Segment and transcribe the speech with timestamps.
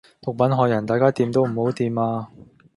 [0.19, 2.29] 毒品害人，大家掂都唔好掂呀！